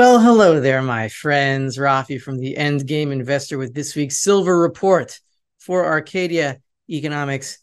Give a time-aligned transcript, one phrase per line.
[0.00, 1.76] Well, hello there, my friends.
[1.76, 5.20] Rafi from the Endgame Investor with this week's Silver Report
[5.58, 6.58] for Arcadia
[6.88, 7.58] Economics.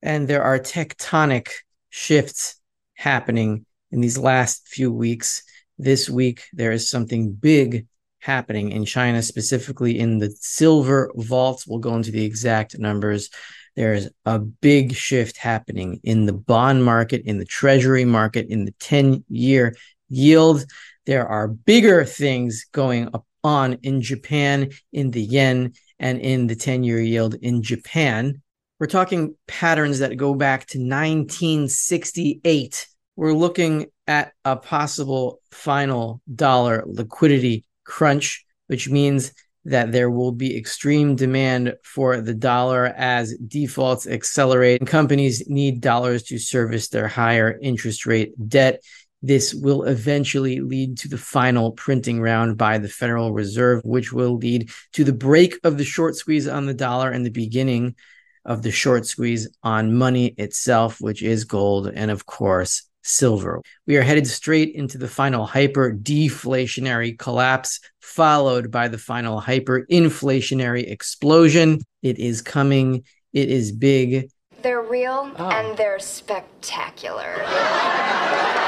[0.00, 1.50] And there are tectonic
[1.90, 2.58] shifts
[2.94, 5.42] happening in these last few weeks.
[5.76, 7.86] This week, there is something big
[8.20, 11.66] happening in China, specifically in the silver vaults.
[11.66, 13.28] We'll go into the exact numbers.
[13.74, 18.72] There's a big shift happening in the bond market, in the treasury market, in the
[18.80, 19.76] 10 year
[20.08, 20.64] yield
[21.06, 23.08] there are bigger things going
[23.42, 28.42] on in Japan, in the yen, and in the 10 year yield in Japan.
[28.78, 32.88] We're talking patterns that go back to 1968.
[33.14, 39.32] We're looking at a possible final dollar liquidity crunch, which means
[39.64, 45.80] that there will be extreme demand for the dollar as defaults accelerate and companies need
[45.80, 48.80] dollars to service their higher interest rate debt
[49.26, 54.36] this will eventually lead to the final printing round by the Federal Reserve, which will
[54.36, 57.96] lead to the break of the short squeeze on the dollar and the beginning
[58.44, 63.60] of the short squeeze on money itself, which is gold and, of course, silver.
[63.86, 70.88] We are headed straight into the final hyper deflationary collapse, followed by the final hyperinflationary
[70.88, 71.80] explosion.
[72.02, 74.30] It is coming, it is big.
[74.62, 75.50] They're real oh.
[75.50, 77.34] and they're spectacular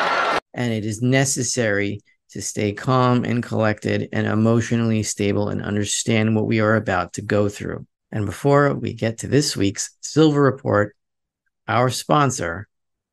[0.54, 6.46] and it is necessary to stay calm and collected and emotionally stable and understand what
[6.46, 7.86] we are about to go through.
[8.12, 10.94] And before we get to this week's Silver Report,
[11.66, 12.69] our sponsor,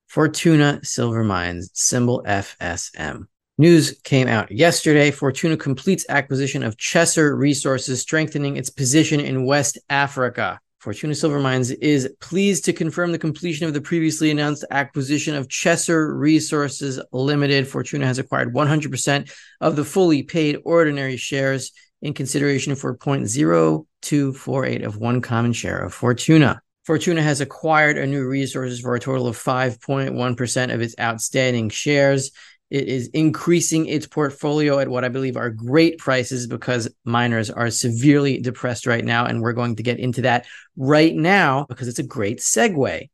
[0.07, 3.27] Fortuna Silver Mines, symbol FSM.
[3.57, 5.11] News came out yesterday.
[5.11, 10.59] Fortuna completes acquisition of Chesser Resources, strengthening its position in West Africa.
[10.85, 15.47] Fortuna Silver Mines is pleased to confirm the completion of the previously announced acquisition of
[15.47, 17.67] Chesser Resources Limited.
[17.67, 19.31] Fortuna has acquired 100%
[19.61, 21.71] of the fully paid ordinary shares
[22.03, 26.61] in consideration for 0.0248 of one common share of Fortuna.
[26.83, 32.29] Fortuna has acquired a new Resources for a total of 5.1% of its outstanding shares.
[32.69, 37.69] It is increasing its portfolio at what I believe are great prices because miners are
[37.69, 39.25] severely depressed right now.
[39.25, 43.09] And we're going to get into that right now because it's a great segue.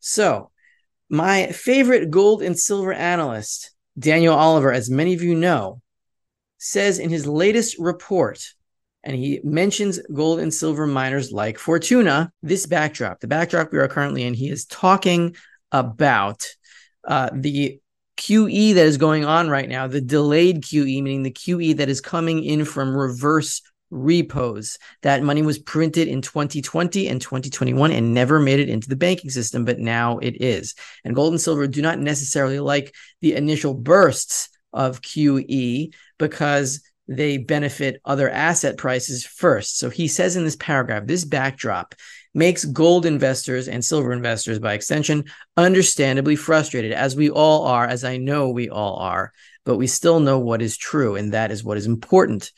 [0.00, 0.50] So,
[1.08, 5.82] my favorite gold and silver analyst, Daniel Oliver, as many of you know,
[6.56, 8.42] says in his latest report,
[9.04, 13.88] and he mentions gold and silver miners like Fortuna, this backdrop, the backdrop we are
[13.88, 15.36] currently in, he is talking
[15.70, 16.46] about
[17.06, 17.81] uh, the
[18.16, 22.00] QE that is going on right now, the delayed QE, meaning the QE that is
[22.00, 24.78] coming in from reverse repos.
[25.02, 29.30] That money was printed in 2020 and 2021 and never made it into the banking
[29.30, 30.74] system, but now it is.
[31.04, 37.36] And gold and silver do not necessarily like the initial bursts of QE because they
[37.36, 39.78] benefit other asset prices first.
[39.78, 41.94] So he says in this paragraph, this backdrop
[42.34, 45.24] makes gold investors and silver investors, by extension,
[45.56, 49.32] understandably frustrated, as we all are, as I know we all are,
[49.64, 52.50] but we still know what is true, and that is what is important.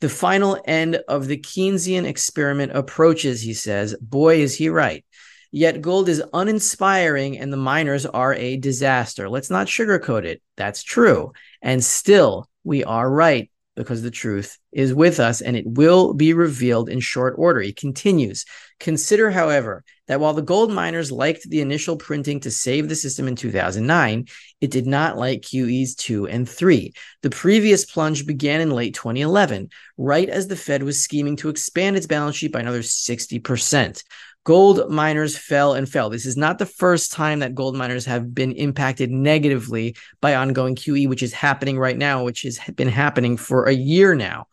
[0.00, 3.94] The final end of the Keynesian experiment approaches, he says.
[4.00, 5.04] Boy, is he right.
[5.52, 9.28] Yet gold is uninspiring and the miners are a disaster.
[9.28, 10.42] Let's not sugarcoat it.
[10.56, 11.34] That's true.
[11.60, 16.34] And still, we are right because the truth is with us and it will be
[16.34, 17.60] revealed in short order.
[17.60, 18.44] He continues
[18.82, 23.28] Consider, however, that while the gold miners liked the initial printing to save the system
[23.28, 24.26] in 2009,
[24.60, 26.92] it did not like QEs 2 and 3.
[27.22, 31.96] The previous plunge began in late 2011, right as the Fed was scheming to expand
[31.96, 34.02] its balance sheet by another 60%.
[34.44, 36.10] Gold miners fell and fell.
[36.10, 40.74] This is not the first time that gold miners have been impacted negatively by ongoing
[40.74, 44.48] QE, which is happening right now, which has been happening for a year now,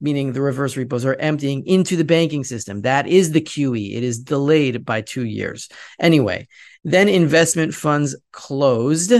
[0.00, 2.82] meaning the reverse repos are emptying into the banking system.
[2.82, 3.96] That is the QE.
[3.96, 5.68] It is delayed by two years.
[6.00, 6.48] Anyway,
[6.82, 9.12] then investment funds closed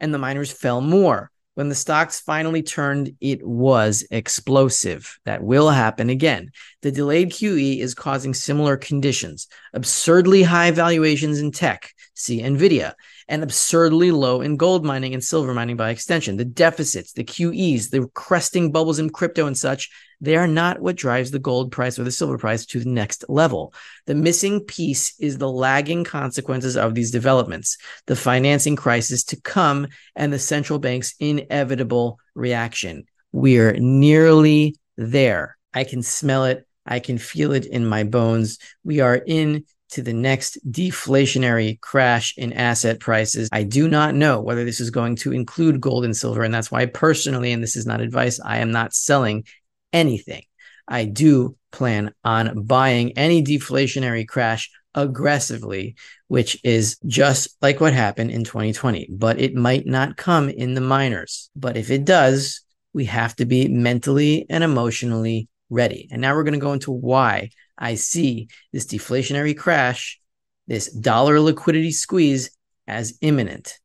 [0.00, 1.30] and the miners fell more.
[1.54, 5.18] When the stocks finally turned, it was explosive.
[5.24, 6.50] That will happen again.
[6.82, 12.94] The delayed QE is causing similar conditions absurdly high valuations in tech, see NVIDIA,
[13.30, 16.36] and absurdly low in gold mining and silver mining by extension.
[16.36, 19.88] The deficits, the QEs, the cresting bubbles in crypto and such
[20.20, 23.24] they are not what drives the gold price or the silver price to the next
[23.28, 23.72] level.
[24.06, 29.86] The missing piece is the lagging consequences of these developments, the financing crisis to come,
[30.14, 33.04] and the central bank's inevitable reaction.
[33.32, 35.56] We're nearly there.
[35.72, 36.66] I can smell it.
[36.84, 38.58] I can feel it in my bones.
[38.84, 43.48] We are in to the next deflationary crash in asset prices.
[43.52, 46.42] I do not know whether this is going to include gold and silver.
[46.42, 49.44] And that's why, personally, and this is not advice, I am not selling
[49.92, 50.42] anything.
[50.88, 55.94] I do plan on buying any deflationary crash aggressively,
[56.28, 59.08] which is just like what happened in 2020.
[59.12, 61.50] But it might not come in the miners.
[61.54, 66.08] But if it does, we have to be mentally and emotionally ready.
[66.10, 70.20] And now we're going to go into why I see this deflationary crash,
[70.66, 72.50] this dollar liquidity squeeze
[72.86, 73.78] as imminent.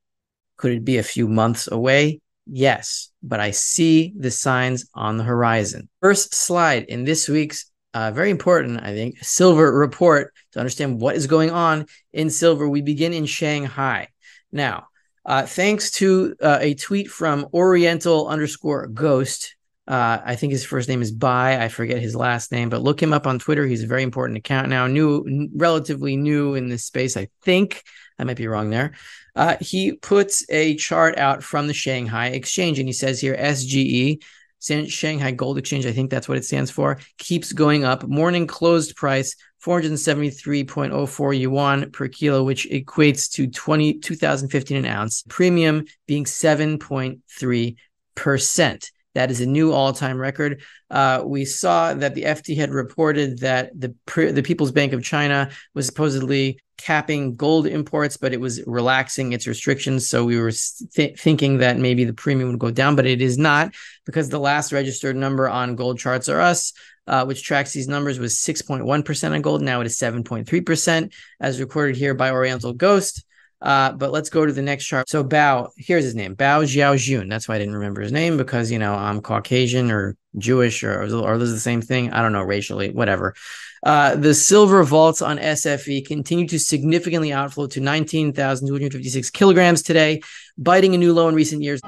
[0.57, 2.21] Could it be a few months away?
[2.45, 5.89] Yes, but I see the signs on the horizon.
[6.01, 11.15] First slide in this week's uh, very important, I think, silver report to understand what
[11.15, 12.67] is going on in silver.
[12.67, 14.09] We begin in Shanghai.
[14.51, 14.87] Now,
[15.25, 19.54] uh, thanks to uh, a tweet from Oriental underscore ghost,
[19.87, 21.63] uh, I think his first name is Bai.
[21.63, 23.67] I forget his last name, but look him up on Twitter.
[23.67, 27.15] He's a very important account now, new, relatively new in this space.
[27.15, 27.83] I think
[28.17, 28.93] I might be wrong there.
[29.35, 34.23] Uh, he puts a chart out from the Shanghai Exchange, and he says here SGE,
[34.59, 38.07] Shanghai Gold Exchange, I think that's what it stands for, keeps going up.
[38.07, 45.23] Morning closed price 473.04 yuan per kilo, which equates to 20, 2015 an ounce.
[45.27, 48.91] Premium being 7.3%.
[49.15, 50.61] That is a new all-time record.
[50.91, 55.49] Uh, we saw that the FT had reported that the the People's Bank of China
[55.73, 60.09] was supposedly capping gold imports, but it was relaxing its restrictions.
[60.09, 60.51] So we were
[60.93, 63.73] th- thinking that maybe the premium would go down, but it is not
[64.05, 66.73] because the last registered number on Gold Charts R Us.
[67.07, 69.61] Uh, which tracks these numbers was 6.1% on gold.
[69.61, 73.23] Now it is 7.3%, as recorded here by Oriental Ghost.
[73.65, 75.09] Uh, but let's go to the next chart.
[75.09, 77.27] So Bao, here's his name, Bao Xiaojun.
[77.27, 81.01] That's why I didn't remember his name because you know I'm Caucasian or Jewish or
[81.01, 82.13] or this is the same thing.
[82.13, 83.33] I don't know racially, whatever.
[83.81, 90.21] Uh, the silver vaults on SFE continue to significantly outflow to 19,256 kilograms today,
[90.59, 91.81] biting a new low in recent years.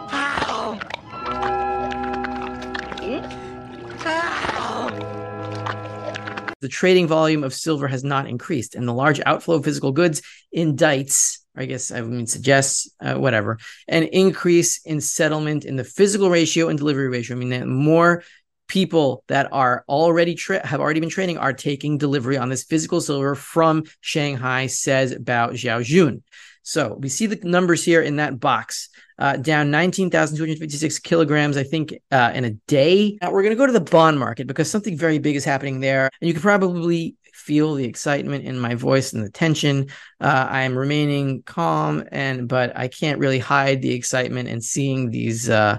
[6.59, 10.23] The trading volume of silver has not increased, and the large outflow of physical goods
[10.55, 13.57] indicts I guess I mean suggests uh, whatever
[13.87, 17.35] an increase in settlement in the physical ratio and delivery ratio.
[17.35, 18.23] I mean that more
[18.67, 23.01] people that are already tra- have already been trading are taking delivery on this physical
[23.01, 26.21] silver from Shanghai, says Bao Xiaojun.
[26.63, 28.89] So we see the numbers here in that box.
[29.19, 33.17] Uh, down 19,256 kilograms, I think, uh, in a day.
[33.19, 35.79] Now we're going to go to the bond market because something very big is happening
[35.79, 36.09] there.
[36.21, 37.15] And you can probably
[37.47, 39.87] feel the excitement in my voice and the tension.
[40.19, 45.09] Uh, I am remaining calm, and but I can't really hide the excitement and seeing
[45.09, 45.77] these uh,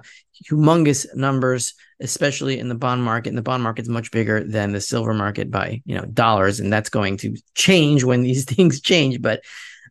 [0.50, 3.28] humongous numbers, especially in the bond market.
[3.28, 6.58] And the bond market is much bigger than the silver market by you know dollars,
[6.58, 9.20] and that's going to change when these things change.
[9.20, 9.42] But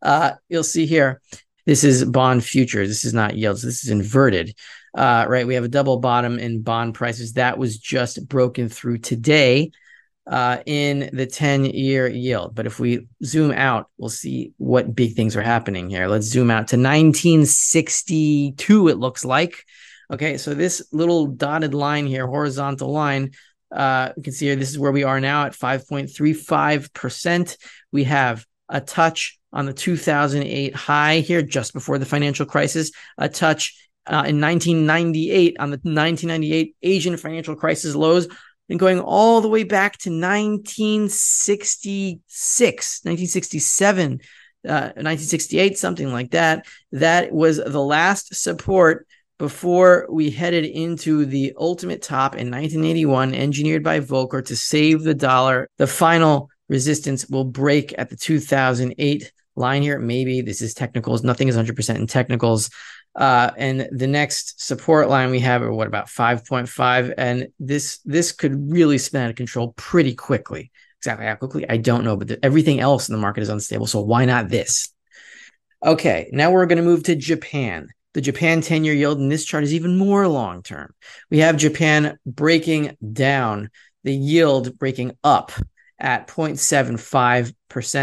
[0.01, 1.21] uh, you'll see here,
[1.67, 2.87] this is bond futures.
[2.87, 3.61] This is not yields.
[3.61, 4.55] This is inverted.
[4.97, 8.97] Uh, right, we have a double bottom in bond prices that was just broken through
[8.97, 9.71] today
[10.29, 12.53] uh, in the 10 year yield.
[12.53, 16.07] But if we zoom out, we'll see what big things are happening here.
[16.07, 19.63] Let's zoom out to 1962, it looks like.
[20.11, 23.31] Okay, so this little dotted line here, horizontal line,
[23.71, 27.57] uh, you can see here, this is where we are now at 5.35%.
[27.91, 33.27] We have a touch on the 2008 high here, just before the financial crisis, a
[33.27, 38.27] touch uh, in 1998 on the 1998 Asian financial crisis lows,
[38.69, 44.21] and going all the way back to 1966, 1967,
[44.67, 46.65] uh, 1968, something like that.
[46.91, 49.07] That was the last support
[49.37, 55.13] before we headed into the ultimate top in 1981, engineered by Volcker to save the
[55.13, 55.69] dollar.
[55.77, 59.99] The final resistance will break at the 2008 line here.
[59.99, 61.23] Maybe this is technicals.
[61.23, 62.69] Nothing is 100% in technicals.
[63.17, 68.31] Uh, and the next support line we have are what about 5.5 and this this
[68.31, 70.71] could really spin out of control pretty quickly.
[70.99, 71.67] Exactly how quickly?
[71.67, 74.49] I don't know but the, everything else in the market is unstable so why not
[74.49, 74.93] this?
[75.83, 77.87] Okay now we're going to move to japan.
[78.13, 80.93] The japan 10 year yield in this chart is even more long term
[81.31, 83.71] we have japan breaking down
[84.03, 85.51] the yield breaking up
[85.99, 87.53] at 0.75%.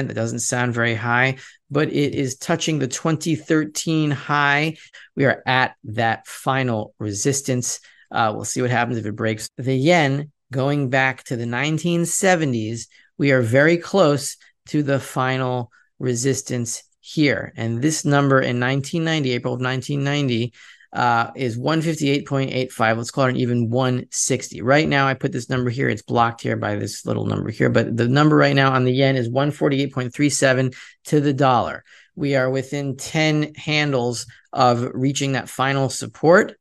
[0.09, 1.39] That doesn't sound very high,
[1.71, 4.77] but it is touching the 2013 high.
[5.17, 7.81] We are at that final resistance.
[8.11, 9.49] Uh, we'll see what happens if it breaks.
[9.57, 12.87] The yen going back to the 1970s,
[13.19, 14.37] we are very close
[14.69, 17.53] to the final resistance here.
[17.57, 20.53] And this number in 1990, April of 1990,
[20.95, 22.97] uh, is 158.85.
[22.97, 24.63] Let's call it an even 160.
[24.63, 25.89] Right now, I put this number here.
[25.89, 28.93] It's blocked here by this little number here, but the number right now on the
[28.93, 30.75] yen is 148.37
[31.07, 31.85] to the dollar.
[32.15, 36.57] We are within 10 handles of reaching that final support.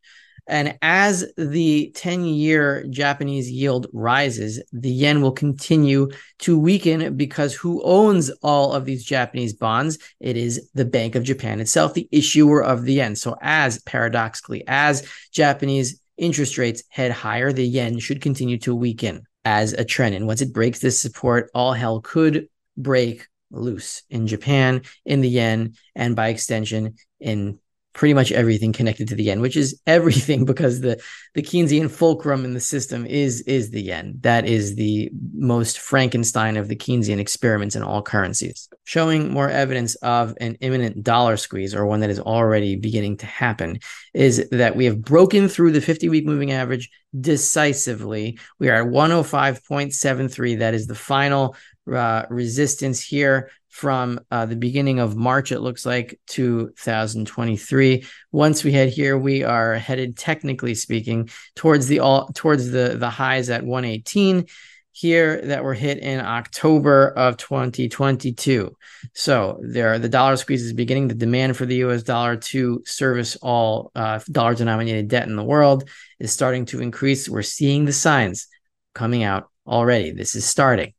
[0.48, 6.10] And as the 10 year Japanese yield rises, the yen will continue
[6.40, 9.98] to weaken because who owns all of these Japanese bonds?
[10.20, 13.16] It is the Bank of Japan itself, the issuer of the yen.
[13.16, 19.24] So, as paradoxically, as Japanese interest rates head higher, the yen should continue to weaken
[19.46, 20.16] as a trend.
[20.16, 22.48] And once it breaks this support, all hell could
[22.78, 27.60] break loose in Japan, in the yen, and by extension in
[27.94, 31.02] pretty much everything connected to the yen, which is everything because the
[31.34, 34.16] the Keynesian fulcrum in the system is is the yen.
[34.22, 38.70] That is the most Frankenstein of the Keynesian experiments in all currencies.
[38.84, 43.26] Showing more evidence of an imminent dollar squeeze or one that is already beginning to
[43.26, 43.80] happen
[44.14, 48.40] is that we have broken through the 50-week moving average decisively.
[48.60, 50.60] We are at 105.73.
[50.60, 51.56] That is the final
[51.92, 58.06] uh, resistance here from uh, the beginning of March, it looks like 2023.
[58.32, 63.10] Once we head here, we are headed, technically speaking, towards the all towards the the
[63.10, 64.46] highs at 118
[64.92, 68.78] here that were hit in October of 2022.
[69.16, 71.08] So there, the dollar squeeze is beginning.
[71.08, 72.04] The demand for the U.S.
[72.04, 77.28] dollar to service all uh, dollar-denominated debt in the world is starting to increase.
[77.28, 78.48] We're seeing the signs
[78.94, 80.12] coming out already.
[80.12, 80.94] This is starting.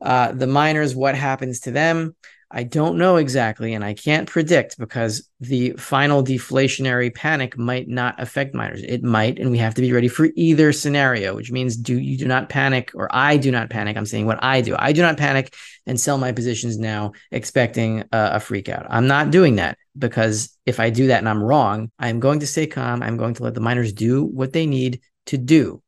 [0.00, 2.14] Uh, the miners, what happens to them?
[2.52, 8.20] I don't know exactly, and I can't predict because the final deflationary panic might not
[8.20, 8.82] affect miners.
[8.82, 12.18] It might, and we have to be ready for either scenario, which means do you
[12.18, 13.96] do not panic, or I do not panic.
[13.96, 14.74] I'm saying what I do.
[14.76, 15.54] I do not panic
[15.86, 18.84] and sell my positions now, expecting a, a freak out.
[18.90, 22.48] I'm not doing that because if I do that and I'm wrong, I'm going to
[22.48, 23.00] stay calm.
[23.00, 25.82] I'm going to let the miners do what they need to do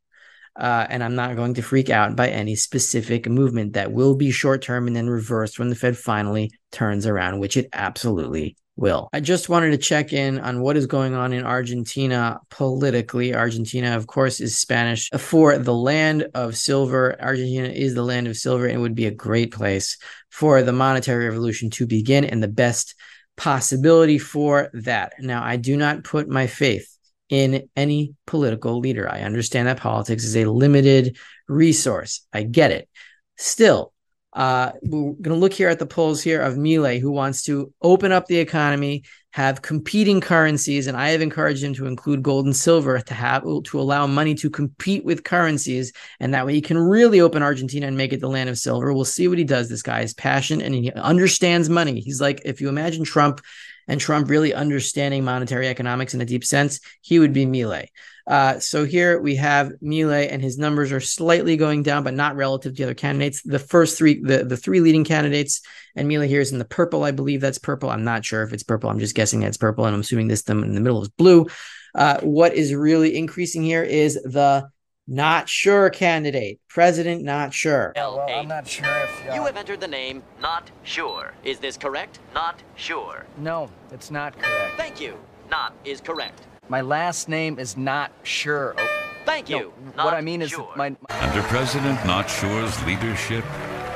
[0.57, 4.31] uh, and I'm not going to freak out by any specific movement that will be
[4.31, 9.09] short term and then reversed when the Fed finally turns around, which it absolutely will.
[9.13, 13.35] I just wanted to check in on what is going on in Argentina politically.
[13.35, 17.21] Argentina, of course, is Spanish for the land of silver.
[17.21, 19.99] Argentina is the land of silver and would be a great place
[20.31, 22.95] for the monetary revolution to begin and the best
[23.37, 25.15] possibility for that.
[25.19, 26.92] Now, I do not put my faith
[27.33, 29.11] in any political leader.
[29.11, 31.17] I understand that politics is a limited
[31.49, 32.27] resource.
[32.31, 32.91] I get it.
[33.39, 33.95] Still,
[34.35, 37.73] uh, we're going to look here at the polls here of Milei, who wants to
[37.81, 42.45] open up the economy, have competing currencies, and I have encouraged him to include gold
[42.45, 46.61] and silver to have to allow money to compete with currencies, and that way he
[46.61, 48.93] can really open Argentina and make it the land of silver.
[48.93, 49.71] We'll see what he does.
[49.71, 52.01] This guy is passionate and he understands money.
[52.01, 53.41] He's like, if you imagine Trump
[53.89, 57.89] and Trump really understanding monetary economics in a deep sense, he would be Milei.
[58.27, 62.37] Uh, so here we have Milei, and his numbers are slightly going down, but not
[62.37, 63.43] relative to the other candidates.
[63.43, 65.61] The first three, the, the three leading candidates,
[65.97, 67.03] and Milei here is in the purple.
[67.03, 67.91] I believe that's purple.
[67.91, 68.91] I'm not sure if it's purple.
[68.91, 71.47] I'm just guessing it's purple, and I'm assuming this them in the middle is blue.
[71.95, 74.69] Uh, what is really increasing here is the
[75.07, 76.61] not sure candidate.
[76.69, 77.93] President not sure.
[77.97, 79.35] Well, I'm not sure if uh...
[79.35, 81.33] you have entered the name not sure.
[81.45, 82.19] Is this correct?
[82.35, 83.27] Not sure.
[83.39, 84.77] No, it's not correct.
[84.77, 85.17] Thank you.
[85.51, 86.41] Not is correct.
[86.69, 88.75] My last name is not sure.
[88.79, 89.73] Oh, Thank you.
[89.97, 90.69] No, what I mean sure.
[90.71, 93.45] is my Under President Not Sure's leadership,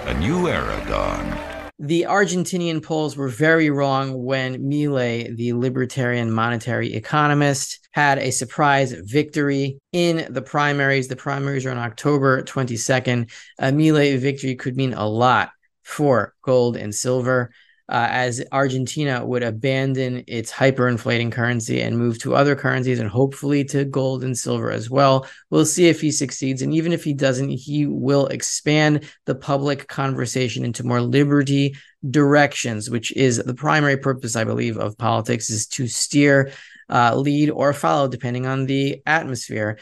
[0.07, 6.95] a new era dawned the Argentinian polls were very wrong when Milei, the libertarian monetary
[6.95, 11.09] economist, had a surprise victory in the primaries.
[11.09, 13.31] The primaries are on October 22nd.
[13.59, 15.51] A Milei victory could mean a lot
[15.83, 17.51] for gold and silver
[17.89, 23.65] uh, as Argentina would abandon its hyperinflating currency and move to other currencies and hopefully
[23.65, 25.27] to gold and silver as well.
[25.51, 26.63] We'll see if he succeeds.
[26.63, 31.77] And even if he doesn't, he will expand the public conversation into more liberty
[32.11, 36.53] directions, which is the primary purpose, I believe, of politics is to steer,
[36.89, 39.79] uh, lead, or follow, depending on the atmosphere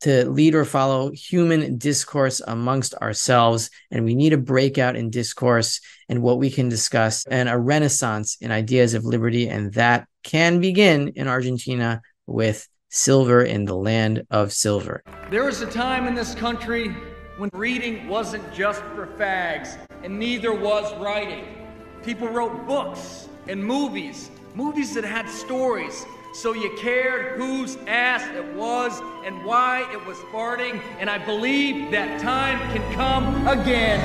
[0.00, 3.70] to lead or follow human discourse amongst ourselves.
[3.90, 8.36] And we need a breakout in discourse and what we can discuss and a renaissance
[8.40, 9.48] in ideas of liberty.
[9.48, 15.02] And that can begin in Argentina with silver in the land of silver.
[15.30, 16.94] There was a time in this country
[17.38, 21.44] when reading wasn't just for fags, and neither was writing.
[22.02, 28.54] People wrote books and movies, movies that had stories so you cared whose ass it
[28.54, 34.00] was and why it was farting, and I believe that time can come again.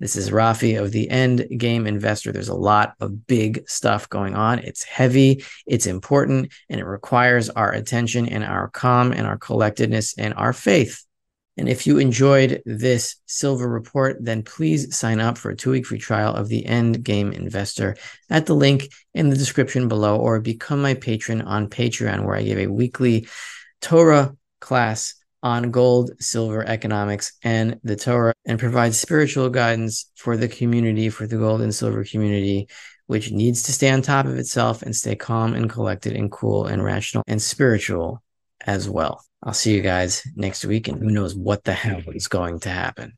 [0.00, 2.32] This is Rafi of the End Game Investor.
[2.32, 4.60] There's a lot of big stuff going on.
[4.60, 10.16] It's heavy, it's important, and it requires our attention and our calm and our collectedness
[10.16, 11.04] and our faith.
[11.58, 15.86] And if you enjoyed this silver report, then please sign up for a two week
[15.86, 17.96] free trial of the End Game Investor
[18.30, 22.44] at the link in the description below, or become my patron on Patreon, where I
[22.44, 23.26] give a weekly
[23.80, 30.48] Torah class on gold, silver economics, and the Torah, and provide spiritual guidance for the
[30.48, 32.68] community, for the gold and silver community,
[33.06, 36.66] which needs to stay on top of itself and stay calm and collected and cool
[36.66, 38.22] and rational and spiritual
[38.66, 39.24] as well.
[39.42, 42.70] I'll see you guys next week, and who knows what the hell is going to
[42.70, 43.16] happen.